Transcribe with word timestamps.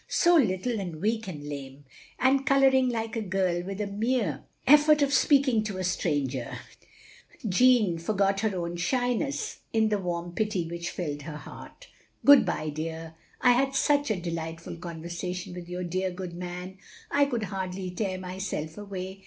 so 0.07 0.35
little 0.35 0.79
and 0.79 0.99
weak 0.99 1.27
and 1.27 1.47
lame; 1.47 1.85
and 2.17 2.43
colouring 2.43 2.89
like 2.89 3.15
a 3.15 3.21
girl 3.21 3.61
with 3.63 3.77
the 3.77 3.85
mere 3.85 4.43
effort 4.65 5.03
of 5.03 5.13
speaking 5.13 5.61
to 5.63 5.77
a 5.77 5.83
stranger. 5.83 6.57
Jeanne 7.47 7.99
forgot 7.99 8.39
her 8.39 8.47
own 8.47 8.71
OP 8.71 8.77
GROSVENOR 8.77 8.77
SQUARE 8.79 8.99
loi 9.01 9.09
shyness 9.19 9.57
in 9.73 9.89
the 9.89 9.99
warm 9.99 10.33
pity 10.33 10.67
which 10.67 10.89
filled 10.89 11.21
her 11.21 11.37
heart. 11.37 11.87
"Good 12.25 12.47
bye, 12.47 12.69
dear, 12.71 13.13
I 13.41 13.51
had 13.51 13.75
such 13.75 14.09
a 14.09 14.19
delightful 14.19 14.77
con 14.77 15.03
versation 15.03 15.53
with 15.53 15.67
yoiir 15.67 15.87
dear 15.87 16.09
good 16.09 16.33
man, 16.33 16.79
I 17.11 17.25
could 17.25 17.43
hardly 17.43 17.91
tear 17.91 18.17
myself 18.17 18.79
away. 18.79 19.19